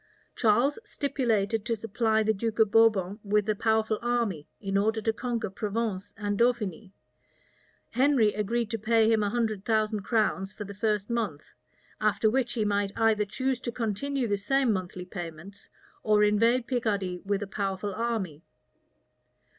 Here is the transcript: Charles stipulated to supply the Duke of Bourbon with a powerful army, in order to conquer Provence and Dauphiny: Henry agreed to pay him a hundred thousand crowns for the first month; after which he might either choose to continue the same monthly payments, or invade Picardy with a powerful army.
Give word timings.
Charles 0.35 0.79
stipulated 0.83 1.63
to 1.67 1.75
supply 1.75 2.23
the 2.23 2.33
Duke 2.33 2.57
of 2.57 2.71
Bourbon 2.71 3.19
with 3.23 3.47
a 3.47 3.53
powerful 3.53 3.99
army, 4.01 4.47
in 4.59 4.75
order 4.75 4.99
to 4.99 5.13
conquer 5.13 5.51
Provence 5.51 6.11
and 6.17 6.39
Dauphiny: 6.39 6.91
Henry 7.91 8.33
agreed 8.33 8.71
to 8.71 8.79
pay 8.79 9.11
him 9.11 9.21
a 9.21 9.29
hundred 9.29 9.63
thousand 9.63 10.01
crowns 10.01 10.53
for 10.53 10.63
the 10.63 10.73
first 10.73 11.11
month; 11.11 11.51
after 11.99 12.31
which 12.31 12.53
he 12.53 12.65
might 12.65 12.97
either 12.97 13.25
choose 13.25 13.59
to 13.59 13.71
continue 13.71 14.27
the 14.27 14.37
same 14.39 14.73
monthly 14.73 15.05
payments, 15.05 15.69
or 16.01 16.23
invade 16.23 16.65
Picardy 16.65 17.21
with 17.23 17.43
a 17.43 17.45
powerful 17.47 17.93
army. 17.93 18.41